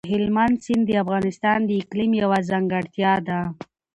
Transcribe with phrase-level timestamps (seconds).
[0.13, 3.39] هلمند سیند د افغانستان د اقلیم یوه ځانګړتیا ده.